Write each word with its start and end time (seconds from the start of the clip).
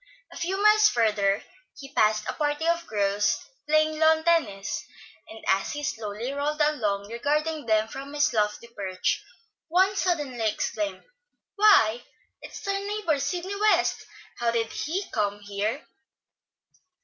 A 0.31 0.35
few 0.35 0.59
miles 0.59 0.89
further 0.89 1.43
he 1.77 1.93
passed 1.93 2.27
a 2.27 2.33
party 2.33 2.67
of 2.67 2.87
girls 2.87 3.37
playing 3.67 3.99
lawn 3.99 4.23
tennis, 4.23 4.83
and 5.29 5.43
as 5.47 5.73
he 5.73 5.83
slowly 5.83 6.31
rolled 6.33 6.59
along 6.59 7.07
regarding 7.11 7.67
them 7.67 7.87
from 7.87 8.11
his 8.15 8.33
lofty 8.33 8.65
perch, 8.65 9.23
one 9.67 9.95
suddenly 9.95 10.49
exclaimed: 10.49 11.03
"Why, 11.55 12.01
it's 12.41 12.67
our 12.67 12.79
neighbor, 12.79 13.19
Sidney 13.19 13.55
West! 13.55 14.07
How 14.39 14.49
did 14.49 14.71
he 14.71 15.03
come 15.11 15.39
here?" 15.41 15.85